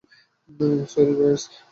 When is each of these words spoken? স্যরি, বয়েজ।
স্যরি, 0.91 1.13
বয়েজ। 1.19 1.41